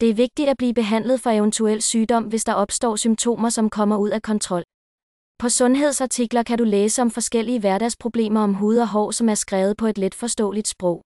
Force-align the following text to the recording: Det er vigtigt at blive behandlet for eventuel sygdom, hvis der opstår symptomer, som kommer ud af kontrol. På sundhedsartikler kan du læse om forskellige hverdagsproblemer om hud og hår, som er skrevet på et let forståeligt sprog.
Det 0.00 0.10
er 0.10 0.14
vigtigt 0.14 0.48
at 0.48 0.56
blive 0.56 0.74
behandlet 0.74 1.20
for 1.20 1.30
eventuel 1.30 1.82
sygdom, 1.82 2.24
hvis 2.24 2.44
der 2.44 2.54
opstår 2.54 2.96
symptomer, 2.96 3.48
som 3.48 3.70
kommer 3.70 3.96
ud 3.96 4.10
af 4.10 4.22
kontrol. 4.22 4.62
På 5.38 5.48
sundhedsartikler 5.48 6.42
kan 6.42 6.58
du 6.58 6.64
læse 6.64 7.02
om 7.02 7.10
forskellige 7.10 7.60
hverdagsproblemer 7.60 8.40
om 8.40 8.54
hud 8.54 8.76
og 8.76 8.88
hår, 8.88 9.10
som 9.10 9.28
er 9.28 9.34
skrevet 9.34 9.76
på 9.76 9.86
et 9.86 9.98
let 9.98 10.14
forståeligt 10.14 10.68
sprog. 10.68 11.02